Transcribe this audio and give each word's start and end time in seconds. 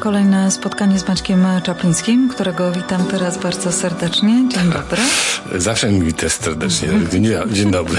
kolejne 0.00 0.50
spotkanie 0.50 0.98
z 0.98 1.08
Maćkiem 1.08 1.46
Czaplińskim, 1.62 2.28
którego 2.28 2.72
witam 2.72 3.04
teraz 3.04 3.38
bardzo 3.38 3.72
serdecznie. 3.72 4.48
Dzień 4.48 4.72
dobry. 4.72 5.02
Zawsze 5.54 5.92
mi 5.92 6.02
witasz 6.02 6.32
serdecznie. 6.32 6.88
Dzień 7.52 7.70
dobry. 7.70 7.96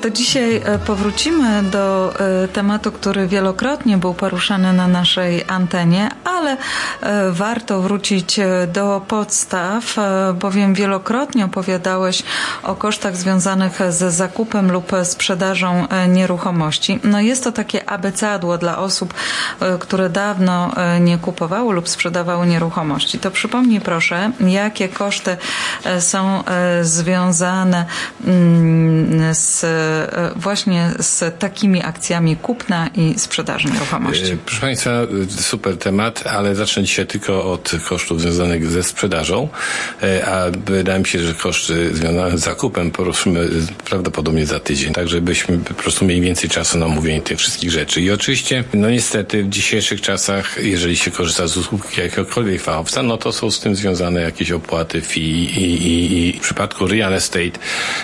To 0.00 0.10
dzisiaj 0.10 0.56
e, 0.56 0.78
powrócimy 0.78 1.62
do 1.62 2.14
e, 2.44 2.48
tematu, 2.48 2.92
który 2.92 3.28
wielokrotnie 3.28 3.98
był 3.98 4.14
poruszany 4.14 4.72
na 4.72 4.88
naszej 4.88 5.44
antenie, 5.48 6.08
ale 6.24 6.56
e, 7.00 7.30
warto 7.30 7.80
wrócić 7.80 8.40
do 8.72 9.02
podstaw, 9.08 9.96
bowiem 10.34 10.74
wielokrotnie 10.74 11.44
opowiadałeś 11.44 12.22
o 12.62 12.74
kosztach 12.74 13.16
związanych 13.16 13.78
z 13.88 14.14
zakupem 14.14 14.72
lub 14.72 14.92
sprzedażą 15.04 15.86
nieruchomości. 16.08 17.00
No 17.04 17.20
jest 17.20 17.44
to 17.44 17.52
takie 17.52 17.90
abecadło 17.90 18.58
dla 18.58 18.78
osób, 18.78 19.14
które 19.80 20.10
dawno 20.10 20.72
nie 21.00 21.18
kupowały 21.18 21.74
lub 21.74 21.88
sprzedawały 21.88 22.46
nieruchomości. 22.46 23.18
To 23.18 23.30
przypomnij 23.30 23.80
proszę, 23.80 24.30
jakie 24.40 24.88
koszty 24.88 25.36
są 25.98 26.42
związane 26.82 27.86
mm, 28.26 29.34
z 29.34 29.64
właśnie 30.36 30.90
z 30.98 31.38
takimi 31.38 31.82
akcjami 31.82 32.36
kupna 32.36 32.88
i 32.94 33.18
sprzedaży 33.18 33.68
nieruchomości. 33.68 34.32
E, 34.32 34.36
proszę 34.36 34.60
Państwa, 34.60 34.90
super 35.28 35.76
temat, 35.76 36.26
ale 36.26 36.54
zacznę 36.54 36.82
dzisiaj 36.82 37.06
tylko 37.06 37.52
od 37.52 37.72
kosztów 37.88 38.20
związanych 38.20 38.70
ze 38.70 38.82
sprzedażą, 38.82 39.48
e, 40.02 40.26
a 40.26 40.50
wydaje 40.66 40.98
mi 40.98 41.06
się, 41.06 41.18
że 41.18 41.34
koszty 41.34 41.96
związane 41.96 42.38
z 42.38 42.40
zakupem 42.40 42.90
poruszymy 42.90 43.48
prawdopodobnie 43.84 44.46
za 44.46 44.60
tydzień, 44.60 44.92
tak 44.92 45.08
żebyśmy 45.08 45.58
po 45.58 45.74
prostu 45.74 46.04
mieli 46.04 46.20
więcej 46.20 46.50
czasu 46.50 46.78
na 46.78 46.86
omówienie 46.86 47.22
tych 47.22 47.38
wszystkich 47.38 47.70
rzeczy. 47.70 48.00
I 48.00 48.10
oczywiście, 48.10 48.64
no 48.74 48.90
niestety 48.90 49.44
w 49.44 49.48
dzisiejszych 49.48 50.00
czasach, 50.00 50.56
jeżeli 50.62 50.96
się 50.96 51.10
korzysta 51.10 51.46
z 51.46 51.56
usług 51.56 51.98
jakiegokolwiek 51.98 52.62
fachowca, 52.62 53.02
no 53.02 53.16
to 53.16 53.32
są 53.32 53.50
z 53.50 53.60
tym 53.60 53.76
związane 53.76 54.20
jakieś 54.20 54.52
opłaty, 54.52 55.00
fee 55.00 55.20
i, 55.20 55.86
i, 55.86 56.28
i 56.28 56.38
w 56.38 56.42
przypadku 56.42 56.86
real 56.86 57.14
estate 57.14 57.58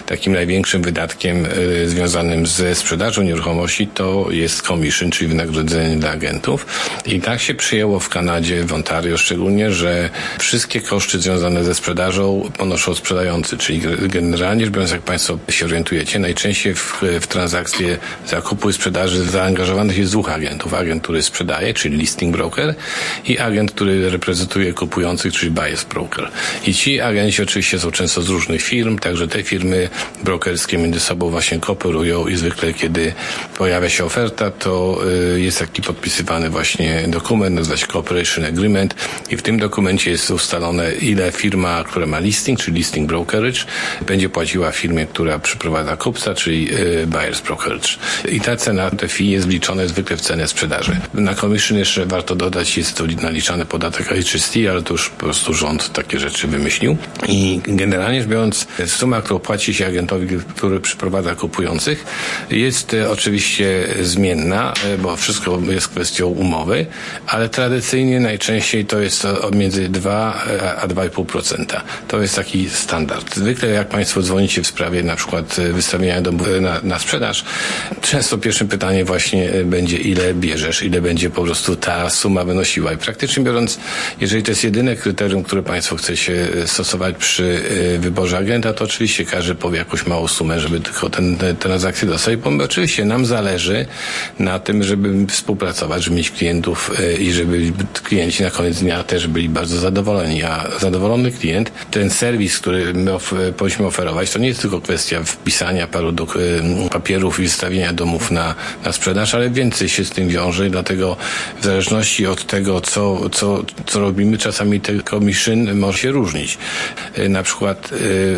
takim 0.06 0.33
największym 0.33 0.83
wydatkiem 0.83 1.47
związanym 1.87 2.47
ze 2.47 2.75
sprzedażą 2.75 3.23
nieruchomości 3.23 3.87
to 3.87 4.27
jest 4.31 4.63
commission, 4.63 5.11
czyli 5.11 5.29
wynagrodzenie 5.29 5.97
dla 5.97 6.11
agentów. 6.11 6.67
I 7.07 7.21
tak 7.21 7.41
się 7.41 7.55
przyjęło 7.55 8.01
w 8.01 8.09
Kanadzie, 8.09 8.65
w 8.65 8.73
Ontario 8.73 9.19
szczególnie, 9.19 9.73
że 9.73 10.11
wszystkie 10.39 10.81
koszty 10.81 11.19
związane 11.19 11.65
ze 11.65 11.75
sprzedażą 11.75 12.51
ponoszą 12.59 12.95
sprzedający, 12.95 13.59
czyli 13.59 13.81
generalnie 14.09 14.65
rzecz 14.65 14.75
biorąc, 14.75 14.91
jak 14.91 15.03
Państwo 15.03 15.39
się 15.49 15.65
orientujecie, 15.65 16.19
najczęściej 16.19 16.75
w, 16.75 17.03
w 17.21 17.27
transakcje 17.27 17.99
zakupu 18.27 18.71
i 18.71 18.73
sprzedaży 18.73 19.25
zaangażowanych 19.25 19.99
jest 19.99 20.13
dwóch 20.13 20.31
agentów. 20.31 20.75
Agent, 20.75 21.03
który 21.03 21.23
sprzedaje, 21.23 21.75
czyli 21.75 21.97
listing 21.97 22.37
broker 22.37 22.75
i 23.27 23.39
agent, 23.39 23.73
który 23.73 24.11
reprezentuje 24.11 24.73
kupujących, 24.73 25.33
czyli 25.33 25.51
buyers 25.51 25.85
broker. 25.85 26.31
I 26.67 26.75
ci 26.75 27.01
agenci 27.01 27.43
oczywiście 27.43 27.79
są 27.79 27.91
często 27.91 28.23
z 28.23 28.29
różnych 28.29 28.63
firm, 28.63 28.99
także 28.99 29.29
te 29.29 29.43
firmy 29.43 29.89
brokerskie 30.25 30.79
między 30.79 31.01
sobą 31.01 31.31
właśnie 31.31 31.48
kooperują 31.57 32.27
i 32.27 32.37
zwykle 32.37 32.73
kiedy 32.73 33.13
pojawia 33.59 33.89
się 33.89 34.05
oferta, 34.05 34.51
to 34.51 35.01
y, 35.35 35.41
jest 35.41 35.59
taki 35.59 35.83
podpisywany 35.83 36.51
właśnie 36.51 37.05
dokument, 37.09 37.57
nazywa 37.57 37.77
się 37.77 37.87
Cooperation 37.87 38.45
Agreement 38.45 38.95
i 39.31 39.37
w 39.37 39.43
tym 39.43 39.59
dokumencie 39.59 40.11
jest 40.11 40.31
ustalone 40.31 40.93
ile 40.93 41.33
firma, 41.33 41.85
która 41.85 42.07
ma 42.07 42.19
listing, 42.19 42.61
czyli 42.61 42.77
listing 42.77 43.09
brokerage, 43.09 43.61
będzie 44.07 44.29
płaciła 44.29 44.73
firmie, 44.73 45.07
która 45.07 45.39
przyprowadza 45.39 45.97
kupca, 45.97 46.35
czyli 46.35 46.75
y, 46.75 47.07
buyers 47.07 47.41
brokerage. 47.41 47.89
I 48.29 48.41
ta 48.41 48.57
cena, 48.57 48.91
te 48.91 49.09
fee 49.09 49.31
jest 49.31 49.47
wliczone 49.47 49.89
zwykle 49.89 50.17
w 50.17 50.21
cenę 50.21 50.49
sprzedaży. 50.49 50.97
Na 51.15 51.35
commission 51.35 51.79
jeszcze 51.79 52.07
warto 52.07 52.35
dodać, 52.35 52.77
jest 52.77 52.97
to 52.97 53.05
naliczany 53.23 53.67
podatek 53.67 54.09
HST, 54.09 54.55
ale 54.71 54.83
to 54.83 54.95
już 54.95 55.11
po 55.11 55.25
prostu 55.25 55.55
rząd 55.55 55.93
takie 55.93 56.19
rzeczy 56.19 56.49
wymyślił. 56.49 56.97
I 57.28 57.61
generalnie 57.67 58.21
rzecz 58.21 58.28
biorąc, 58.28 58.67
suma, 58.87 59.22
którą 59.22 59.39
płaci 59.39 59.75
się 59.75 59.87
agentowi, 59.87 60.27
który 60.56 60.81
przyprowadza 60.81 61.34
pracujących 61.47 62.04
jest 62.50 62.94
e, 62.94 63.10
oczywiście 63.10 63.88
zmienna, 64.03 64.72
e, 64.84 64.99
bo 64.99 65.16
wszystko 65.16 65.59
jest 65.71 65.88
kwestią 65.88 66.26
umowy, 66.26 66.87
ale 67.26 67.49
tradycyjnie 67.49 68.21
najczęściej 68.21 68.87
to 68.87 69.00
jest 69.00 69.26
między 69.53 69.88
2 69.88 70.44
e, 70.47 70.81
a 70.81 70.88
2,5%. 70.88 71.81
To 72.09 72.22
jest 72.22 72.37
taki 72.37 72.71
standard. 72.71 73.37
Zwykle 73.37 73.69
jak 73.69 73.88
Państwo 73.88 74.22
dzwonicie 74.22 74.62
w 74.62 74.66
sprawie 74.66 75.03
na 75.03 75.16
przykład 75.16 75.56
wystawienia 75.72 76.22
domu 76.22 76.44
na, 76.60 76.81
na 76.82 76.98
sprzedaż, 76.98 77.44
często 78.00 78.38
pierwszym 78.38 78.69
pytanie 78.69 79.04
właśnie 79.04 79.50
będzie 79.65 79.97
ile 79.97 80.34
bierzesz, 80.34 80.82
ile 80.82 81.00
będzie 81.00 81.31
po 81.31 81.43
prostu 81.43 81.77
ta 81.77 82.10
suma 82.10 82.44
wynosiła. 82.44 82.93
I 82.93 82.97
praktycznie 82.97 83.44
biorąc, 83.44 83.78
jeżeli 84.21 84.43
to 84.43 84.50
jest 84.50 84.65
jedyne 84.65 84.97
kryterium, 84.97 85.43
które 85.43 85.62
Państwo 85.62 85.97
chcecie 85.97 86.48
stosować 86.66 87.16
przy 87.16 87.62
wyborze 87.98 88.38
agenta, 88.38 88.72
to 88.72 88.84
oczywiście 88.84 89.25
każdy 89.25 89.54
powie 89.54 89.78
jakąś 89.78 90.06
małą 90.06 90.28
sumę, 90.28 90.60
żeby 90.60 90.81
tylko 90.81 91.10
ten, 91.10 91.28
transakcje 91.59 92.09
do 92.09 92.19
sobie, 92.19 92.37
bo 92.37 92.50
oczywiście 92.65 93.05
nam 93.05 93.27
zależy 93.27 93.87
na 94.39 94.59
tym, 94.59 94.83
żeby 94.83 95.27
współpracować, 95.27 96.05
żeby 96.05 96.16
mieć 96.16 96.31
klientów 96.31 96.91
e, 96.99 97.16
i 97.16 97.33
żeby 97.33 97.72
klienci 98.03 98.43
na 98.43 98.50
koniec 98.50 98.81
dnia 98.81 99.03
też 99.03 99.27
byli 99.27 99.49
bardzo 99.49 99.78
zadowoleni. 99.78 100.43
A 100.43 100.69
zadowolony 100.81 101.33
klient, 101.33 101.72
ten 101.91 102.11
serwis, 102.11 102.59
który 102.59 102.94
my 102.94 103.15
of 103.15 103.34
powinniśmy 103.56 103.87
oferować, 103.87 104.31
to 104.31 104.39
nie 104.39 104.49
jest 104.49 104.61
tylko 104.61 104.81
kwestia 104.81 105.25
wpisania 105.25 105.87
paru 105.87 106.12
do, 106.12 106.25
e, 106.25 106.89
papierów 106.91 107.41
i 107.41 107.43
wystawienia 107.43 107.93
domów 107.93 108.31
na, 108.31 108.55
na 108.84 108.93
sprzedaż, 108.93 109.34
ale 109.34 109.50
więcej 109.50 109.89
się 109.89 110.05
z 110.05 110.10
tym 110.10 110.28
wiąże 110.28 110.71
dlatego 110.71 111.16
w 111.60 111.65
zależności 111.65 112.27
od 112.27 112.47
tego, 112.47 112.81
co, 112.81 113.31
co, 113.31 113.65
co 113.87 114.00
robimy, 114.00 114.39
czasami 114.39 114.81
te 114.81 115.03
commission 115.03 115.75
może 115.75 115.99
się 115.99 116.10
różnić. 116.10 116.59
E, 117.15 117.28
na 117.28 117.43
przykład 117.43 117.91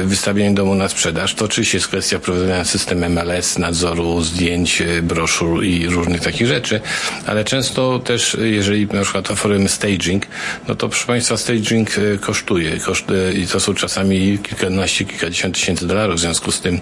wystawienie 0.05 0.55
domu 0.55 0.75
na 0.75 0.89
sprzedaż 0.89 1.35
to 1.35 1.45
oczywiście 1.45 1.79
jest 1.79 1.89
kwestia 1.89 2.19
prowadzenia 2.19 2.65
systemem 2.81 3.13
MLS, 3.13 3.59
nadzoru 3.59 4.23
zdjęć, 4.23 4.83
e, 4.83 5.03
broszur 5.03 5.65
i 5.65 5.89
różnych 5.89 6.21
takich 6.21 6.47
rzeczy, 6.47 6.81
ale 7.27 7.45
często 7.45 7.99
też, 7.99 8.37
jeżeli 8.43 8.87
na 8.87 9.03
przykład 9.03 9.31
oferujemy 9.31 9.69
staging, 9.69 10.27
no 10.69 10.75
to 10.75 10.89
proszę 10.89 11.07
Państwa, 11.07 11.37
staging 11.37 11.91
e, 11.99 12.19
kosztuje. 12.19 12.81
Koszt, 12.81 13.05
i 13.35 13.47
to 13.47 13.61
są 13.61 13.75
czasami 13.75 14.39
kilkanaście, 14.39 15.05
kilkadziesiąt 15.05 15.55
tysięcy 15.55 15.87
dolarów, 15.87 16.17
w 16.17 16.19
związku 16.19 16.53
z 16.53 16.61
tym, 16.61 16.81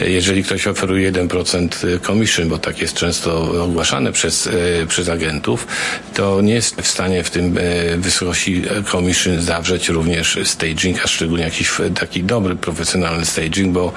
jeżeli 0.00 0.44
ktoś 0.44 0.66
oferuje 0.66 1.12
1% 1.12 2.00
commission, 2.00 2.48
bo 2.48 2.58
tak 2.58 2.80
jest 2.80 2.94
często 2.94 3.62
ogłaszane 3.64 4.12
przez, 4.12 4.48
przez 4.88 5.08
agentów, 5.08 5.66
to 6.14 6.40
nie 6.40 6.54
jest 6.54 6.80
w 6.80 6.86
stanie 6.86 7.24
w 7.24 7.30
tym 7.30 7.58
wysokości 7.96 8.62
commission 8.90 9.42
zawrzeć 9.42 9.88
również 9.88 10.38
staging, 10.44 11.04
a 11.04 11.08
szczególnie 11.08 11.44
jakiś 11.44 11.72
taki 11.94 12.24
dobry, 12.24 12.56
profesjonalny 12.56 13.24
staging, 13.24 13.72
bo 13.72 13.92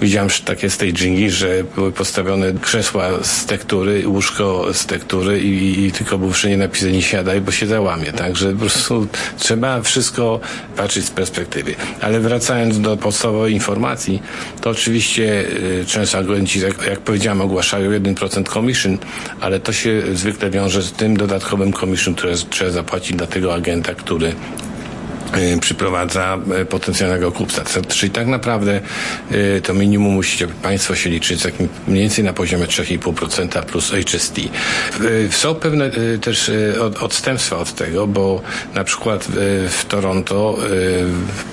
widziałem 0.00 0.30
takie 0.44 0.70
staging 0.78 1.30
że 1.30 1.64
były 1.74 1.92
postawione 1.92 2.52
krzesła 2.52 3.08
z 3.22 3.46
tektury, 3.46 4.08
łóżko 4.08 4.74
z 4.74 4.86
tektury 4.86 5.40
i, 5.40 5.84
i 5.86 5.92
tylko 5.92 6.18
był 6.18 6.32
wszędzie 6.32 6.56
napisane 6.56 6.92
nie 6.92 7.02
siadaj, 7.02 7.40
bo 7.40 7.52
się 7.52 7.66
załamie. 7.66 8.12
Także 8.12 8.52
po 8.52 8.58
prostu 8.58 9.06
trzeba 9.38 9.82
wszystko 9.82 10.40
patrzeć 10.76 11.04
z 11.04 11.10
perspektywy. 11.10 11.74
Ale 12.00 12.20
wracając 12.20 12.80
do 12.80 12.96
podstawowej 12.96 13.52
informacji, 13.54 14.22
to 14.60 14.70
oczywiście 14.70 15.44
y, 15.80 15.84
często 15.86 16.18
agenci, 16.18 16.60
jak, 16.60 16.86
jak 16.86 17.00
powiedziałem, 17.00 17.40
ogłaszają 17.40 17.90
1% 17.90 18.52
commission, 18.52 18.98
ale 19.40 19.60
to 19.60 19.72
się 19.72 20.02
zwykle 20.14 20.50
wiąże 20.50 20.82
z 20.82 20.92
tym 20.92 21.16
dodatkowym 21.16 21.72
commission, 21.72 22.14
które 22.14 22.34
trzeba 22.50 22.70
zapłacić 22.70 23.16
dla 23.16 23.26
tego 23.26 23.54
agenta, 23.54 23.94
który 23.94 24.34
przyprowadza 25.60 26.38
y, 26.60 26.64
potencjalnego 26.64 27.32
kupca. 27.32 27.64
Czyli 27.88 28.12
tak 28.12 28.26
naprawdę 28.26 28.80
y, 29.32 29.60
to 29.64 29.74
minimum 29.74 30.14
musicie 30.14 30.48
Państwo 30.48 30.94
się 30.94 31.10
liczyć 31.10 31.42
takim 31.42 31.68
mniej 31.88 32.02
więcej 32.02 32.24
na 32.24 32.32
poziomie 32.32 32.66
3,5% 32.66 33.64
plus 33.64 33.90
HST. 33.90 34.36
Są 35.30 35.54
pewne 35.54 35.90
też 36.20 36.50
odstępstwa 37.00 37.56
od 37.56 37.74
tego, 37.74 38.06
bo 38.06 38.42
na 38.74 38.84
przykład 38.84 39.26
w 39.68 39.84
Toronto, 39.88 40.58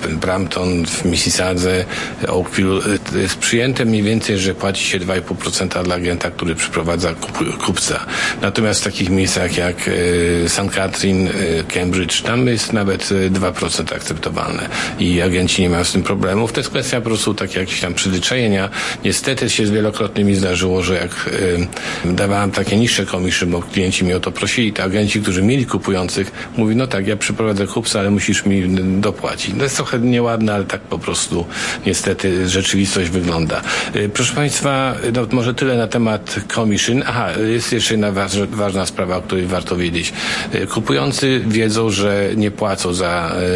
w 0.02 0.14
Brampton, 0.14 0.86
w 0.86 1.04
Mississadze, 1.04 1.84
Oakville 2.28 2.80
jest 3.16 3.38
przyjęte 3.38 3.84
mniej 3.84 4.02
więcej, 4.02 4.38
że 4.38 4.54
płaci 4.54 4.84
się 4.84 5.00
2,5% 5.00 5.84
dla 5.84 5.94
agenta, 5.94 6.30
który 6.30 6.54
przyprowadza 6.54 7.14
kupca. 7.66 8.06
Natomiast 8.42 8.80
w 8.80 8.84
takich 8.84 9.10
miejscach 9.10 9.56
jak 9.56 9.90
St. 10.48 10.70
Catherine, 10.74 11.30
Cambridge, 11.74 12.22
tam 12.22 12.46
jest 12.46 12.72
nawet 12.72 13.08
2% 13.30 13.65
100% 13.68 13.94
akceptowalne 13.94 14.68
i 14.98 15.22
agenci 15.22 15.62
nie 15.62 15.70
mają 15.70 15.84
z 15.84 15.92
tym 15.92 16.02
problemów. 16.02 16.52
To 16.52 16.60
jest 16.60 16.70
kwestia 16.70 17.00
po 17.00 17.06
prostu 17.06 17.34
takiej 17.34 17.60
jakieś 17.60 17.80
tam 17.80 17.94
przyzwyczajenia. 17.94 18.68
Niestety 19.04 19.50
się 19.50 19.64
wielokrotnie 19.64 20.24
mi 20.24 20.34
zdarzyło, 20.34 20.82
że 20.82 20.94
jak 20.94 21.30
y, 22.06 22.14
dawałem 22.14 22.50
takie 22.50 22.76
niższe 22.76 23.06
komisje, 23.06 23.46
bo 23.46 23.62
klienci 23.62 24.04
mi 24.04 24.14
o 24.14 24.20
to 24.20 24.32
prosili, 24.32 24.72
to 24.72 24.82
agenci, 24.82 25.20
którzy 25.20 25.42
mieli 25.42 25.66
kupujących, 25.66 26.50
mówi, 26.56 26.76
no 26.76 26.86
tak, 26.86 27.06
ja 27.06 27.16
przyprowadzę 27.16 27.66
kupca, 27.66 28.00
ale 28.00 28.10
musisz 28.10 28.46
mi 28.46 28.68
dopłacić. 29.00 29.54
To 29.58 29.62
jest 29.62 29.76
trochę 29.76 29.98
nieładne, 29.98 30.54
ale 30.54 30.64
tak 30.64 30.80
po 30.80 30.98
prostu 30.98 31.46
niestety 31.86 32.48
rzeczywistość 32.48 33.10
wygląda. 33.10 33.62
Y, 33.96 34.08
proszę 34.08 34.34
Państwa, 34.34 34.94
no, 35.12 35.26
może 35.32 35.54
tyle 35.54 35.76
na 35.76 35.86
temat 35.86 36.36
commission. 36.54 37.02
Aha, 37.06 37.28
jest 37.46 37.72
jeszcze 37.72 37.94
jedna 37.94 38.12
ważna 38.50 38.86
sprawa, 38.86 39.16
o 39.16 39.22
której 39.22 39.46
warto 39.46 39.76
wiedzieć. 39.76 40.12
Y, 40.54 40.66
kupujący 40.66 41.42
wiedzą, 41.46 41.90
że 41.90 42.30
nie 42.36 42.50
płacą 42.50 42.94
za 42.94 43.36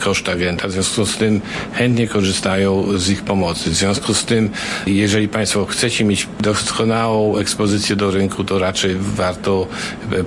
koszt 0.00 0.28
agenta, 0.28 0.68
w 0.68 0.72
związku 0.72 1.06
z 1.06 1.16
tym 1.16 1.40
chętnie 1.72 2.08
korzystają 2.08 2.98
z 2.98 3.10
ich 3.10 3.22
pomocy. 3.22 3.70
W 3.70 3.74
związku 3.74 4.14
z 4.14 4.24
tym, 4.24 4.50
jeżeli 4.86 5.28
Państwo 5.28 5.66
chcecie 5.66 6.04
mieć 6.04 6.26
doskonałą 6.40 7.36
ekspozycję 7.36 7.96
do 7.96 8.10
rynku, 8.10 8.44
to 8.44 8.58
raczej 8.58 8.96
warto 9.00 9.66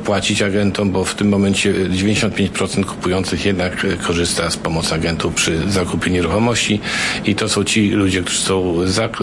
płacić 0.04 0.42
agentom, 0.42 0.92
bo 0.92 1.06
w 1.06 1.16
tym 1.16 1.30
momencie 1.30 1.74
95% 1.74 2.86
kupujących 2.86 3.46
jednak 3.46 3.88
korzysta 4.08 4.50
z 4.50 4.58
pomocy 4.58 4.96
agentów 4.96 5.34
przy 5.34 5.70
zakupie 5.70 6.12
nieruchomości 6.12 6.80
i 7.26 7.36
to 7.36 7.50
są 7.50 7.64
ci 7.64 7.90
ludzie, 7.90 8.22
którzy 8.22 8.40
są 8.40 8.76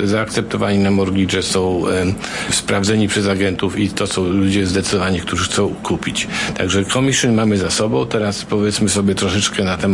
zaakceptowani 0.05 0.79
na 0.79 0.91
mortgage, 0.91 1.43
są 1.43 1.83
sprawdzeni 2.51 3.09
przez 3.09 3.27
agentów 3.27 3.79
i 3.79 3.89
to 3.89 4.07
są 4.07 4.25
ludzie 4.25 4.67
zdecydowani, 4.67 5.21
którzy 5.21 5.45
chcą 5.45 5.75
kupić. 5.83 6.29
Także 6.57 6.85
commission 6.85 7.35
mamy 7.35 7.57
za 7.59 7.71
sobą. 7.71 8.07
Teraz 8.07 8.45
powiedzmy 8.45 8.89
sobie 8.89 9.15
troszeczkę 9.15 9.65
na 9.65 9.77
temat 9.77 9.88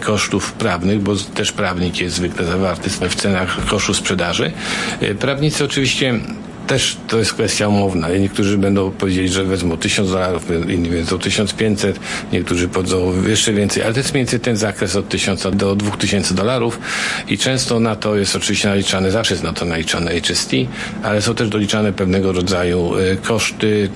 kosztów 0.00 0.52
prawnych, 0.52 1.00
bo 1.00 1.16
też 1.16 1.52
prawnik 1.52 2.00
jest 2.00 2.16
zwykle 2.16 2.44
zawarty 2.44 2.90
w 2.90 3.14
cenach 3.14 3.66
kosztu 3.66 3.94
sprzedaży. 3.94 4.52
E, 5.00 5.14
prawnicy 5.14 5.64
oczywiście 5.64 6.20
też 6.72 6.96
to 7.08 7.18
jest 7.18 7.32
kwestia 7.32 7.68
umowna. 7.68 8.08
Niektórzy 8.08 8.58
będą 8.58 8.90
powiedzieć, 8.90 9.32
że 9.32 9.44
wezmą 9.44 9.76
1000 9.76 10.10
dolarów, 10.10 10.46
inni 10.68 10.88
wezmą 10.88 11.18
1500, 11.18 12.00
niektórzy 12.32 12.68
podzą 12.68 13.12
jeszcze 13.28 13.52
więcej, 13.52 13.82
ale 13.82 13.92
to 13.92 14.00
jest 14.00 14.12
mniej 14.12 14.24
więcej 14.24 14.40
ten 14.40 14.56
zakres 14.56 14.96
od 14.96 15.08
1000 15.08 15.46
do 15.52 15.76
2000 15.76 16.34
dolarów 16.34 16.80
i 17.28 17.38
często 17.38 17.80
na 17.80 17.96
to 17.96 18.16
jest 18.16 18.36
oczywiście 18.36 18.68
naliczane, 18.68 19.10
zawsze 19.10 19.34
jest 19.34 19.44
na 19.44 19.52
to 19.52 19.64
naliczane 19.64 20.20
HST, 20.20 20.50
ale 21.02 21.22
są 21.22 21.34
też 21.34 21.48
doliczane 21.48 21.92
pewnego 21.92 22.32
rodzaju 22.32 22.98
y, 22.98 23.16
koszty 23.22 23.88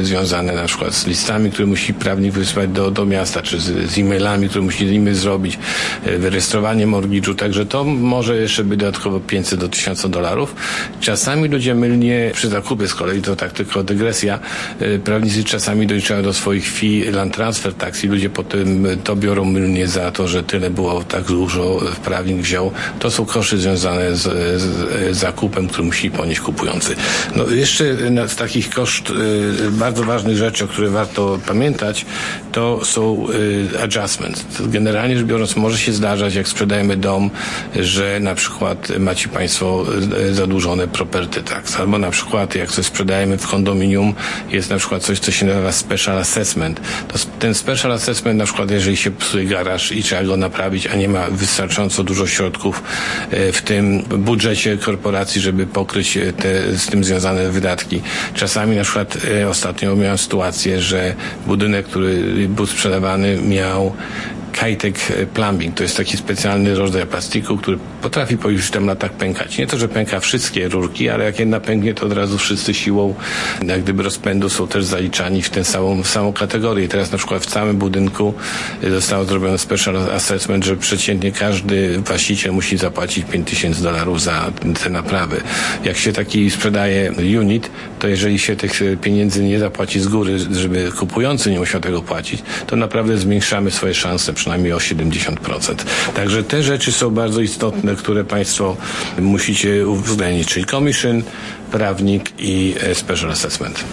y, 0.00 0.04
związane 0.04 0.52
na 0.52 0.64
przykład 0.64 0.94
z 0.94 1.06
listami, 1.06 1.50
które 1.50 1.66
musi 1.66 1.94
prawnik 1.94 2.32
wysłać 2.32 2.70
do, 2.70 2.90
do 2.90 3.06
miasta, 3.06 3.42
czy 3.42 3.60
z, 3.60 3.90
z 3.90 3.98
e-mailami, 3.98 4.48
które 4.48 4.64
musi 4.64 4.86
nimi 4.86 5.14
zrobić, 5.14 5.58
y, 6.06 6.18
wyrejestrowanie 6.18 6.86
mortgage'u, 6.86 7.34
także 7.34 7.66
to 7.66 7.84
może 7.84 8.36
jeszcze 8.36 8.64
być 8.64 8.78
dodatkowo 8.80 9.20
500 9.20 9.60
do 9.60 9.68
1000 9.68 10.10
dolarów. 10.10 10.54
Czasami 11.00 11.48
ludzie 11.48 11.74
mylnie 11.74 12.21
przy 12.30 12.48
zakupie 12.48 12.88
z 12.88 12.94
kolei, 12.94 13.22
to 13.22 13.36
tak 13.36 13.52
tylko 13.52 13.82
dygresja, 13.82 14.38
y, 14.82 15.00
prawnicy 15.04 15.44
czasami 15.44 15.86
doliczają 15.86 16.22
do 16.22 16.32
swoich 16.32 16.70
fee 16.70 17.10
land 17.10 17.34
transfer 17.34 17.74
tax 17.74 18.04
i 18.04 18.08
ludzie 18.08 18.30
potem 18.30 18.86
to 19.04 19.16
biorą 19.16 19.44
mylnie 19.44 19.88
za 19.88 20.10
to, 20.10 20.28
że 20.28 20.42
tyle 20.42 20.70
było, 20.70 21.04
tak 21.04 21.24
dużo 21.24 21.80
prawnik 22.04 22.36
wziął. 22.36 22.72
To 22.98 23.10
są 23.10 23.26
koszty 23.26 23.58
związane 23.58 24.16
z, 24.16 24.22
z 24.62 25.16
zakupem, 25.16 25.68
który 25.68 25.84
musi 25.84 26.10
ponieść 26.10 26.40
kupujący. 26.40 26.94
No 27.36 27.46
jeszcze 27.46 27.84
z 28.28 28.36
takich 28.36 28.70
koszt 28.70 29.10
y, 29.10 29.70
bardzo 29.70 30.04
ważnych 30.04 30.36
rzeczy, 30.36 30.64
o 30.64 30.68
których 30.68 30.90
warto 30.90 31.38
pamiętać, 31.46 32.06
to 32.52 32.84
są 32.84 33.26
y, 33.30 33.82
adjustments. 33.82 34.44
Generalnie 34.60 35.16
rzecz 35.16 35.26
biorąc, 35.26 35.56
może 35.56 35.78
się 35.78 35.92
zdarzać, 35.92 36.34
jak 36.34 36.48
sprzedajemy 36.48 36.96
dom, 36.96 37.30
że 37.76 38.20
na 38.20 38.34
przykład 38.34 38.98
macie 38.98 39.28
Państwo 39.28 39.84
zadłużone 40.32 40.88
property 40.88 41.42
tax, 41.42 41.76
albo 41.80 41.98
na 42.02 42.10
przykład 42.10 42.54
jak 42.54 42.70
coś 42.70 42.86
sprzedajemy 42.86 43.38
w 43.38 43.46
kondominium, 43.46 44.14
jest 44.50 44.70
na 44.70 44.76
przykład 44.76 45.02
coś, 45.02 45.18
co 45.18 45.32
się 45.32 45.46
nazywa 45.46 45.72
special 45.72 46.18
assessment. 46.18 46.80
To 47.08 47.18
ten 47.38 47.54
special 47.54 47.92
assessment 47.92 48.38
na 48.38 48.44
przykład, 48.44 48.70
jeżeli 48.70 48.96
się 48.96 49.10
psuje 49.10 49.44
garaż 49.44 49.92
i 49.92 50.02
trzeba 50.02 50.22
go 50.24 50.36
naprawić, 50.36 50.86
a 50.86 50.96
nie 50.96 51.08
ma 51.08 51.26
wystarczająco 51.30 52.04
dużo 52.04 52.26
środków 52.26 52.82
e, 53.30 53.52
w 53.52 53.62
tym 53.62 54.02
budżecie 54.02 54.78
korporacji, 54.78 55.40
żeby 55.40 55.66
pokryć 55.66 56.16
e, 56.16 56.32
te 56.32 56.78
z 56.78 56.86
tym 56.86 57.04
związane 57.04 57.50
wydatki. 57.50 58.02
Czasami 58.34 58.76
na 58.76 58.82
przykład 58.82 59.18
e, 59.40 59.48
ostatnio 59.48 59.96
miałem 59.96 60.18
sytuację, 60.18 60.80
że 60.80 61.14
budynek, 61.46 61.86
który 61.86 62.48
był 62.48 62.66
sprzedawany 62.66 63.36
miał 63.36 63.92
Kitek 64.52 64.98
Plumbing. 65.34 65.76
To 65.76 65.82
jest 65.82 65.96
taki 65.96 66.16
specjalny 66.16 66.74
rodzaj 66.74 67.06
plastiku, 67.06 67.56
który 67.56 67.78
potrafi 68.02 68.38
po 68.38 68.50
już 68.50 68.70
tam 68.70 68.86
latach 68.86 69.12
pękać. 69.12 69.58
Nie 69.58 69.66
to, 69.66 69.78
że 69.78 69.88
pęka 69.88 70.20
wszystkie 70.20 70.68
rurki, 70.68 71.08
ale 71.08 71.24
jak 71.24 71.38
jedna 71.38 71.60
pęknie, 71.60 71.94
to 71.94 72.06
od 72.06 72.12
razu 72.12 72.38
wszyscy 72.38 72.74
siłą 72.74 73.14
jak 73.66 73.82
gdyby 73.82 74.02
rozpędu 74.02 74.48
są 74.48 74.68
też 74.68 74.84
zaliczani 74.84 75.42
w 75.42 75.50
tę 75.50 75.64
samą, 75.64 76.02
w 76.02 76.08
samą 76.08 76.32
kategorię. 76.32 76.88
Teraz 76.88 77.12
na 77.12 77.18
przykład 77.18 77.42
w 77.42 77.46
całym 77.46 77.76
budynku 77.76 78.34
zostało 78.90 79.24
zrobione 79.24 79.58
special 79.58 79.96
assessment, 79.96 80.64
że 80.64 80.76
przeciętnie 80.76 81.32
każdy 81.32 81.98
właściciel 81.98 82.52
musi 82.52 82.76
zapłacić 82.76 83.24
5000 83.30 83.82
dolarów 83.82 84.22
za 84.22 84.52
te 84.84 84.90
naprawy. 84.90 85.40
Jak 85.84 85.96
się 85.96 86.12
taki 86.12 86.50
sprzedaje 86.50 87.12
unit, 87.40 87.70
to 87.98 88.08
jeżeli 88.08 88.38
się 88.38 88.56
tych 88.56 88.80
pieniędzy 89.00 89.44
nie 89.44 89.58
zapłaci 89.58 90.00
z 90.00 90.08
góry, 90.08 90.38
żeby 90.38 90.92
kupujący 90.98 91.50
nie 91.50 91.58
musiał 91.58 91.80
tego 91.80 92.02
płacić, 92.02 92.42
to 92.66 92.76
naprawdę 92.76 93.18
zwiększamy 93.18 93.70
swoje 93.70 93.94
szanse 93.94 94.32
przynajmniej 94.42 94.72
o 94.72 94.78
70%. 94.78 95.74
Także 96.14 96.42
te 96.44 96.62
rzeczy 96.62 96.92
są 96.92 97.10
bardzo 97.10 97.40
istotne, 97.40 97.96
które 97.96 98.24
Państwo 98.24 98.76
musicie 99.18 99.88
uwzględnić, 99.88 100.48
czyli 100.48 100.66
commission, 100.66 101.22
prawnik 101.72 102.32
i 102.38 102.74
e, 102.80 102.94
special 102.94 103.30
assessment. 103.30 103.84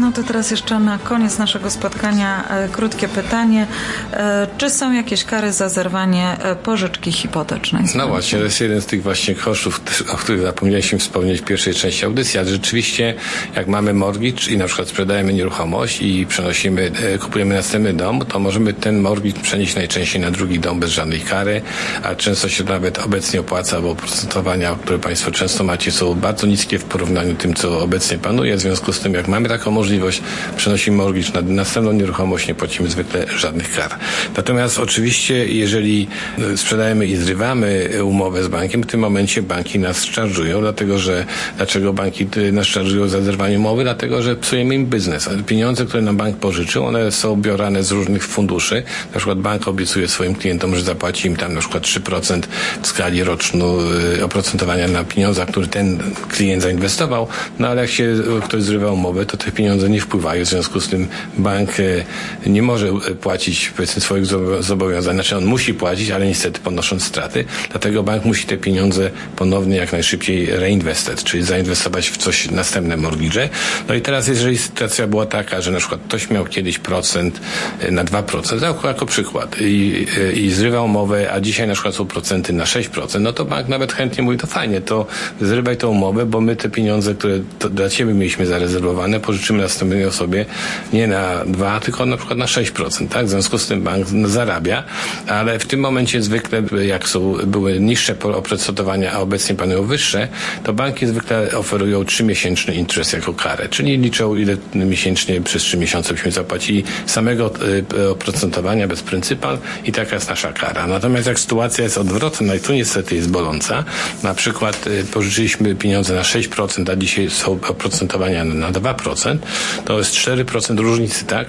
No 0.00 0.12
to 0.12 0.22
teraz 0.22 0.50
jeszcze 0.50 0.78
na 0.78 0.98
koniec 0.98 1.38
naszego 1.38 1.70
spotkania 1.70 2.48
e, 2.48 2.68
krótkie 2.68 3.08
pytanie. 3.08 3.66
E, 4.12 4.46
czy 4.58 4.70
są 4.70 4.92
jakieś 4.92 5.24
kary 5.24 5.52
za 5.52 5.68
zerwanie 5.68 6.36
pożyczki 6.62 7.12
hipotecznej? 7.12 7.84
No 7.94 8.08
właśnie, 8.08 8.38
to 8.38 8.44
jest 8.44 8.60
jeden 8.60 8.80
z 8.80 8.86
tych 8.86 9.02
właśnie 9.02 9.34
kosztów, 9.34 9.80
o 10.12 10.16
których 10.16 10.40
zapomnieliśmy 10.42 10.98
wspomnieć 10.98 11.40
w 11.40 11.44
pierwszej 11.44 11.74
części 11.74 12.04
audycji, 12.04 12.38
ale 12.38 12.48
rzeczywiście 12.48 13.14
jak 13.56 13.66
mamy 13.68 13.94
mortgage 13.94 14.50
i 14.50 14.56
na 14.56 14.66
przykład 14.66 14.88
sprzedajemy 14.88 15.32
nieruchomość 15.32 16.02
i 16.02 16.26
przenosimy, 16.26 16.92
kupujemy 17.20 17.54
następny 17.54 17.92
dom, 17.92 18.20
to 18.28 18.38
możemy 18.38 18.72
ten 18.72 19.00
mortgage 19.00 19.40
przenieść 19.40 19.76
najczęściej 19.76 20.20
na 20.20 20.30
drugi 20.30 20.58
dom 20.58 20.80
bez 20.80 20.90
żadnej 20.90 21.20
kary, 21.20 21.62
a 22.02 22.14
często 22.14 22.48
się 22.48 22.64
nawet 22.64 22.98
obecnie 22.98 23.40
opłaca, 23.40 23.80
bo 23.80 23.94
procentowania, 23.94 24.76
które 24.82 24.98
Państwo 24.98 25.30
często 25.30 25.64
macie 25.64 25.92
są 25.92 26.14
bardzo 26.14 26.46
niskie 26.46 26.78
w 26.78 26.84
porównaniu 26.88 27.34
tym, 27.34 27.54
co 27.54 27.80
obecnie 27.80 28.18
panuje. 28.18 28.56
W 28.56 28.60
związku 28.60 28.92
z 28.92 29.00
tym, 29.00 29.14
jak 29.14 29.28
mamy 29.28 29.48
taką 29.48 29.70
możliwość, 29.70 30.22
przenosimy 30.56 30.96
mortgage 30.96 31.42
na 31.42 31.54
następną 31.54 31.92
nieruchomość, 31.92 32.48
nie 32.48 32.54
płacimy 32.54 32.90
zwykle 32.90 33.26
żadnych 33.36 33.76
kar. 33.76 33.90
Natomiast 34.36 34.78
oczywiście, 34.78 35.46
jeżeli 35.46 36.08
e, 36.52 36.56
sprzedajemy 36.56 37.06
i 37.06 37.16
zrywamy 37.16 37.90
umowę 38.04 38.44
z 38.44 38.48
bankiem, 38.48 38.82
w 38.82 38.86
tym 38.86 39.00
momencie 39.00 39.42
banki 39.42 39.78
nas 39.78 40.04
szczarżują, 40.04 40.60
dlatego 40.60 40.98
że 40.98 41.24
dlaczego 41.56 41.92
banki 41.92 42.26
nas 42.52 42.66
szczarżują 42.66 43.08
za 43.08 43.22
zerwanie 43.22 43.58
umowy? 43.58 43.82
Dlatego, 43.82 44.22
że 44.22 44.36
psujemy 44.36 44.74
im 44.74 44.86
biznes. 44.86 45.28
Pieniądze, 45.46 45.84
które 45.84 46.02
nam 46.02 46.16
bank 46.16 46.36
pożyczył, 46.36 46.84
one 46.86 47.12
są 47.12 47.36
biorane 47.36 47.82
z 47.82 47.90
różnych 47.90 48.26
funduszy. 48.26 48.82
Na 49.14 49.16
przykład 49.16 49.38
bank 49.38 49.68
obiecuje 49.68 50.08
swoim 50.08 50.34
klientom, 50.34 50.74
że 50.74 50.82
zapłaci 50.82 51.28
im 51.28 51.36
tam 51.36 51.54
na 51.54 51.60
przykład 51.60 51.82
3% 51.82 52.42
w 52.82 52.86
skali 52.86 53.24
roczną 53.24 53.78
e, 54.18 54.24
oprocentowania 54.24 54.88
na 54.88 55.04
pieniądze, 55.04 55.46
które 55.46 55.66
ten 55.66 55.98
klient 56.28 56.62
zainwestował 56.62 56.77
inwestował, 56.78 57.26
no 57.58 57.68
ale 57.68 57.80
jak 57.80 57.90
się 57.90 58.14
ktoś 58.44 58.62
zrywa 58.62 58.92
umowę, 58.92 59.26
to 59.26 59.36
te 59.36 59.52
pieniądze 59.52 59.88
nie 59.88 60.00
wpływają, 60.00 60.44
w 60.44 60.48
związku 60.48 60.80
z 60.80 60.88
tym 60.88 61.08
bank 61.38 61.70
e, 61.80 62.50
nie 62.50 62.62
może 62.62 62.88
e, 62.88 63.14
płacić 63.14 63.72
powiedzmy 63.76 64.02
swoich 64.02 64.26
zobowiązań, 64.60 65.14
znaczy 65.14 65.36
on 65.36 65.44
musi 65.44 65.74
płacić, 65.74 66.10
ale 66.10 66.26
niestety 66.26 66.60
ponosząc 66.60 67.04
straty, 67.04 67.44
dlatego 67.70 68.02
bank 68.02 68.24
musi 68.24 68.46
te 68.46 68.56
pieniądze 68.56 69.10
ponownie 69.36 69.76
jak 69.76 69.92
najszybciej 69.92 70.46
reinwestować, 70.46 71.24
czyli 71.24 71.42
zainwestować 71.42 72.10
w 72.10 72.16
coś 72.16 72.50
następne 72.50 72.96
mortgage. 72.96 73.48
No 73.88 73.94
i 73.94 74.00
teraz 74.00 74.28
jeżeli 74.28 74.58
sytuacja 74.58 75.06
była 75.06 75.26
taka, 75.26 75.60
że 75.60 75.70
na 75.70 75.78
przykład 75.78 76.00
ktoś 76.08 76.30
miał 76.30 76.44
kiedyś 76.44 76.78
procent 76.78 77.40
e, 77.80 77.90
na 77.90 78.04
2%, 78.04 78.62
jako, 78.62 78.88
jako 78.88 79.06
przykład 79.06 79.56
i, 79.60 80.06
i 80.34 80.50
zrywał 80.50 80.84
umowę, 80.84 81.32
a 81.32 81.40
dzisiaj 81.40 81.66
na 81.66 81.74
przykład 81.74 81.94
są 81.94 82.06
procenty 82.06 82.52
na 82.52 82.64
6%, 82.64 83.20
no 83.20 83.32
to 83.32 83.44
bank 83.44 83.68
nawet 83.68 83.92
chętnie 83.92 84.24
mówi, 84.24 84.38
to 84.38 84.46
fajnie, 84.46 84.80
to 84.80 85.06
zrywaj 85.40 85.76
tą 85.76 85.88
umowę, 85.88 86.26
bo 86.26 86.40
my 86.40 86.56
te 86.56 86.67
te 86.68 86.74
pieniądze, 86.74 87.14
które 87.14 87.38
dla 87.70 87.88
Ciebie 87.88 88.14
mieliśmy 88.14 88.46
zarezerwowane, 88.46 89.20
pożyczymy 89.20 89.62
następnej 89.62 90.04
osobie 90.04 90.46
nie 90.92 91.06
na 91.06 91.44
2, 91.44 91.80
tylko 91.80 92.06
na 92.06 92.16
przykład 92.16 92.38
na 92.38 92.46
6%. 92.46 93.08
Tak? 93.08 93.26
W 93.26 93.30
związku 93.30 93.58
z 93.58 93.66
tym 93.66 93.82
bank 93.82 94.06
zarabia, 94.24 94.84
ale 95.26 95.58
w 95.58 95.66
tym 95.66 95.80
momencie 95.80 96.22
zwykle, 96.22 96.62
jak 96.86 97.08
są, 97.08 97.36
były 97.46 97.80
niższe 97.80 98.16
oprocentowania, 98.22 99.12
a 99.12 99.18
obecnie 99.18 99.54
panują 99.54 99.82
wyższe, 99.82 100.28
to 100.64 100.72
banki 100.72 101.06
zwykle 101.06 101.50
oferują 101.56 102.02
3-miesięczny 102.02 102.74
interest 102.74 103.12
jako 103.12 103.34
karę, 103.34 103.68
czyli 103.68 103.98
liczą 103.98 104.34
ile 104.34 104.56
miesięcznie 104.74 105.40
przez 105.40 105.62
3 105.62 105.76
miesiące 105.76 106.14
byśmy 106.14 106.30
zapłacili 106.30 106.84
samego 107.06 107.52
y, 107.92 108.08
oprocentowania 108.10 108.88
bez 108.88 109.02
pryncypal 109.02 109.58
i 109.84 109.92
taka 109.92 110.14
jest 110.14 110.28
nasza 110.28 110.52
kara. 110.52 110.86
Natomiast 110.86 111.26
jak 111.26 111.38
sytuacja 111.38 111.84
jest 111.84 111.98
odwrotna 111.98 112.54
i 112.54 112.60
tu 112.60 112.72
niestety 112.72 113.14
jest 113.14 113.30
boląca, 113.30 113.84
na 114.22 114.34
przykład 114.34 114.86
y, 114.86 115.04
pożyczyliśmy 115.04 115.74
pieniądze 115.74 116.14
na 116.14 116.22
6%, 116.22 116.47
a 116.90 116.96
dzisiaj 116.96 117.30
są 117.30 117.52
oprocentowania 117.68 118.44
na 118.44 118.72
2%, 118.72 119.38
to 119.84 119.98
jest 119.98 120.14
4% 120.14 120.78
różnicy, 120.80 121.24
tak? 121.24 121.48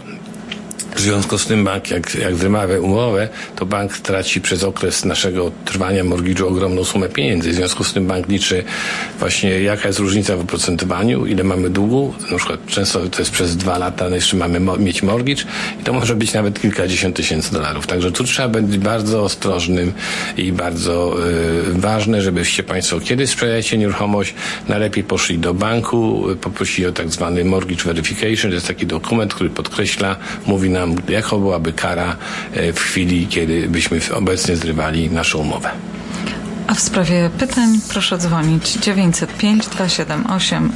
W 0.95 1.01
związku 1.01 1.38
z 1.38 1.45
tym 1.45 1.63
bank, 1.63 1.91
jak, 1.91 2.15
jak 2.15 2.36
wymawia 2.36 2.79
umowę, 2.79 3.29
to 3.55 3.65
bank 3.65 3.98
traci 3.98 4.41
przez 4.41 4.63
okres 4.63 5.05
naszego 5.05 5.51
trwania 5.65 6.03
mortgage'u 6.03 6.43
ogromną 6.43 6.83
sumę 6.83 7.09
pieniędzy. 7.09 7.50
W 7.50 7.53
związku 7.53 7.83
z 7.83 7.93
tym 7.93 8.07
bank 8.07 8.27
liczy 8.27 8.63
właśnie 9.19 9.62
jaka 9.62 9.88
jest 9.88 10.00
różnica 10.00 10.36
w 10.36 10.39
oprocentowaniu, 10.39 11.25
ile 11.25 11.43
mamy 11.43 11.69
długu. 11.69 12.13
Na 12.31 12.38
przykład 12.38 12.65
często 12.65 13.00
to 13.09 13.19
jest 13.19 13.31
przez 13.31 13.57
dwa 13.57 13.77
lata, 13.77 14.09
jeszcze 14.09 14.38
mamy 14.38 14.59
mo 14.59 14.77
mieć 14.77 15.03
mortgage 15.03 15.43
i 15.81 15.83
to 15.83 15.93
może 15.93 16.15
być 16.15 16.33
nawet 16.33 16.62
kilkadziesiąt 16.62 17.15
tysięcy 17.15 17.51
dolarów. 17.51 17.88
Także 17.88 18.12
tu 18.12 18.24
trzeba 18.24 18.62
być 18.62 18.77
bardzo 18.77 19.24
ostrożnym 19.24 19.93
i 20.38 20.51
bardzo 20.51 21.15
y, 21.77 21.81
ważne, 21.81 22.21
żebyście 22.21 22.63
Państwo, 22.63 23.00
kiedy 23.00 23.27
sprzedajecie 23.27 23.77
nieruchomość, 23.77 24.33
najlepiej 24.67 25.03
poszli 25.03 25.39
do 25.39 25.53
banku, 25.53 26.25
poprosili 26.41 26.88
o 26.88 26.91
tak 26.91 27.09
zwany 27.09 27.45
mortgage 27.45 27.83
verification. 27.83 28.51
To 28.51 28.55
jest 28.55 28.67
taki 28.67 28.86
dokument, 28.86 29.33
który 29.33 29.50
podkreśla, 29.50 30.15
mówi 30.45 30.68
nam 30.69 30.89
nam, 30.89 30.95
jaka 31.09 31.38
byłaby 31.38 31.73
kara 31.73 32.17
e, 32.53 32.73
w 32.73 32.79
chwili, 32.79 33.27
kiedy 33.27 33.67
byśmy 33.69 33.99
obecnie 34.13 34.55
zrywali 34.55 35.09
naszą 35.09 35.39
umowę. 35.39 35.69
A 36.69 36.73
w 36.73 36.79
sprawie 36.79 37.29
pytań 37.39 37.79
proszę 37.89 38.17
dzwonić 38.17 38.73
905 38.73 39.67
278 39.67 40.71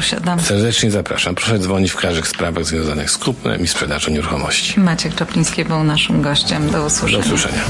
0007. 0.00 0.40
Serdecznie 0.40 0.90
zapraszam. 0.90 1.34
Proszę 1.34 1.58
dzwonić 1.58 1.90
w 1.90 1.96
każdych 1.96 2.28
sprawach 2.28 2.64
związanych 2.64 3.10
z 3.10 3.18
kupnem 3.18 3.60
i 3.60 3.66
sprzedażą 3.66 4.10
nieruchomości. 4.10 4.80
Maciek 4.80 5.14
Czapliński 5.14 5.64
był 5.64 5.84
naszym 5.84 6.22
gościem. 6.22 6.70
Do 6.70 6.86
usłyszenia. 6.86 7.22
Do 7.22 7.26
usłyszenia. 7.26 7.62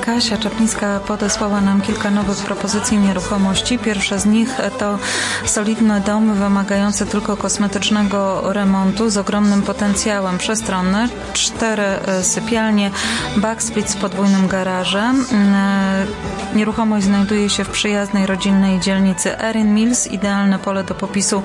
Kasia 0.00 0.36
Czaplińska 0.36 1.00
podesłała 1.00 1.60
nam 1.60 1.80
kilka 1.80 2.10
nowych 2.10 2.36
propozycji 2.36 2.98
nieruchomości. 2.98 3.78
Pierwsza 3.78 4.18
z 4.18 4.26
nich 4.26 4.48
to 4.78 4.98
solidny 5.44 6.00
dom 6.00 6.34
wymagający 6.34 7.06
tylko 7.06 7.36
kosmetycznego 7.36 8.52
remontu 8.52 9.10
z 9.10 9.16
ogromnym 9.16 9.62
potencjałem 9.62 10.38
przestronny. 10.38 11.08
Cztery 11.32 11.82
e, 11.82 12.24
sypialnie, 12.24 12.90
backsplit 13.36 13.90
z 13.90 13.96
podwójnym 13.96 14.48
garażem 14.48 15.26
e, 15.32 16.05
Nieruchomość 16.54 17.06
znajduje 17.06 17.50
się 17.50 17.64
w 17.64 17.68
przyjaznej 17.68 18.26
rodzinnej 18.26 18.80
dzielnicy 18.80 19.38
Erin 19.40 19.74
Mills, 19.74 20.06
idealne 20.06 20.58
pole 20.58 20.84
do 20.84 20.94
popisu 20.94 21.42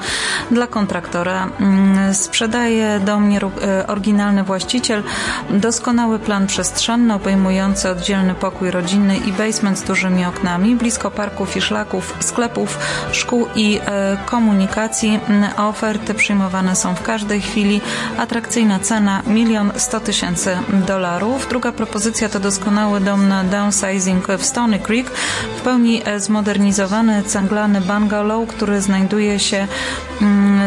dla 0.51 0.67
kontraktora. 0.67 1.49
Mm, 1.59 2.13
sprzedaje 2.13 2.99
dom 2.99 3.31
e, 3.31 3.87
oryginalny 3.87 4.43
właściciel, 4.43 5.03
doskonały 5.49 6.19
plan 6.19 6.47
przestrzenny 6.47 7.13
obejmujący 7.13 7.89
oddzielny 7.89 8.35
pokój 8.35 8.71
rodzinny 8.71 9.17
i 9.17 9.31
basement 9.31 9.79
z 9.79 9.83
dużymi 9.83 10.25
oknami, 10.25 10.75
blisko 10.75 11.11
parków 11.11 11.57
i 11.57 11.61
szlaków, 11.61 12.17
sklepów, 12.19 12.79
szkół 13.11 13.47
i 13.55 13.79
e, 13.85 14.17
komunikacji. 14.25 15.19
Mm, 15.27 15.49
oferty 15.57 16.13
przyjmowane 16.13 16.75
są 16.75 16.95
w 16.95 17.01
każdej 17.01 17.41
chwili. 17.41 17.81
Atrakcyjna 18.17 18.79
cena 18.79 19.21
milion 19.27 19.71
sto 19.75 19.99
tysięcy 19.99 20.57
dolarów. 20.87 21.47
Druga 21.49 21.71
propozycja 21.71 22.29
to 22.29 22.39
doskonały 22.39 22.99
dom 22.99 23.27
na 23.27 23.43
downsizing 23.43 24.27
w 24.27 24.45
Stony 24.51 24.79
Creek, 24.79 25.11
w 25.57 25.61
pełni 25.61 26.01
e, 26.05 26.19
zmodernizowany 26.19 27.23
cęglany 27.23 27.81
bungalow, 27.81 28.47
który 28.47 28.81
znajduje 28.81 29.39
się 29.39 29.67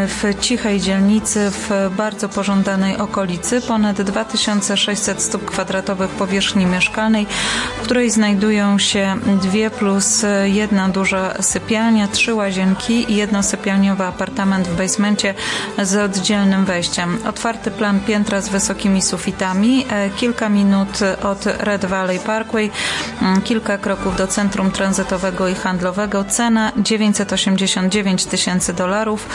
w 0.06 0.40
cichej 0.40 0.80
dzielnicy 0.80 1.50
w 1.50 1.90
bardzo 1.96 2.28
pożądanej 2.28 2.96
okolicy. 2.96 3.60
Ponad 3.60 4.02
2600 4.02 5.22
stóp 5.22 5.44
kwadratowych 5.44 6.10
powierzchni 6.10 6.66
mieszkalnej, 6.66 7.26
w 7.78 7.80
której 7.80 8.10
znajdują 8.10 8.78
się 8.78 9.16
dwie 9.42 9.70
plus 9.70 10.24
jedna 10.44 10.88
duża 10.88 11.42
sypialnia, 11.42 12.08
trzy 12.08 12.34
łazienki 12.34 13.12
i 13.12 13.16
jednosypialniowy 13.16 14.04
apartament 14.04 14.68
w 14.68 14.76
basemencie 14.76 15.34
z 15.82 15.96
oddzielnym 15.96 16.64
wejściem. 16.64 17.18
Otwarty 17.28 17.70
plan 17.70 18.00
piętra 18.00 18.40
z 18.40 18.48
wysokimi 18.48 19.02
sufitami, 19.02 19.86
e, 19.90 20.10
kilka 20.10 20.48
minut 20.48 20.98
od 21.22 21.46
Red 21.46 21.84
Valley 21.84 22.18
Parkway, 22.18 22.70
mm, 23.22 23.42
kilka 23.42 23.78
kroków 23.78 24.16
do 24.16 24.26
centrum 24.26 24.70
tranzytowego 24.70 25.48
i 25.48 25.54
handlowego. 25.54 26.24
Cena 26.24 26.72
989 26.76 28.24
tysięcy 28.24 28.72
dolarów 28.72 29.26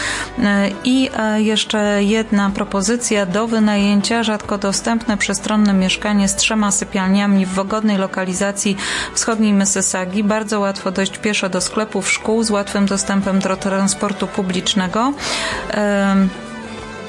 i 0.84 1.10
e, 1.18 1.42
jeszcze 1.42 2.04
jedna 2.04 2.50
propozycja. 2.50 3.26
Do 3.26 3.48
wynajęcia, 3.48 4.24
rzadko 4.24 4.58
dostępne 4.58 5.18
przestronne 5.18 5.74
mieszkanie 5.74 6.28
z 6.28 6.36
trzema 6.36 6.72
sypialniami 6.72 7.46
w 7.46 7.50
wygodnej 7.50 7.98
lokalizacji 7.98 8.78
wschodniej 9.14 9.54
Mississaugi. 9.54 10.24
Bardzo 10.24 10.60
łatwo 10.60 10.92
dojść 10.92 11.18
pieszo 11.18 11.50
do 11.50 11.62
sklepów, 11.62 12.12
szkół 12.12 12.44
z 12.44 12.52
łatwym 12.52 12.86
dostępem 12.86 13.40
do 13.40 13.58
transportu 13.58 14.28
publicznego. 14.28 15.14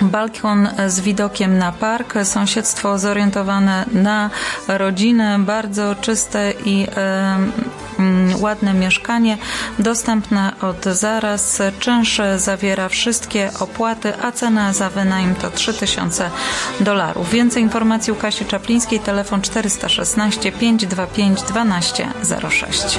Balkon 0.01 0.69
z 0.87 1.01
widokiem 1.01 1.59
na 1.59 1.73
park, 1.73 2.15
sąsiedztwo 2.25 2.99
zorientowane 2.99 3.85
na 3.93 4.31
rodzinę, 4.69 5.39
bardzo 5.39 5.95
czyste 5.95 6.53
i 6.65 6.87
ładne 8.39 8.75
mieszkanie, 8.75 9.39
dostępne 9.79 10.53
od 10.61 10.85
zaraz. 10.85 11.63
Czynsz 11.79 12.21
zawiera 12.37 12.89
wszystkie 12.89 13.51
opłaty, 13.61 14.13
a 14.23 14.33
cena 14.33 14.73
za 14.73 14.91
wynajem 14.91 15.35
to 15.35 15.51
3000 15.51 16.31
dolarów. 16.81 17.31
Więcej 17.31 17.63
informacji 17.63 18.13
u 18.13 18.17
Kasi 18.17 18.45
Czaplińskiej, 18.45 19.01
telefon 19.01 19.43
416 19.43 20.53
525 20.53 21.43
1206. 21.43 22.99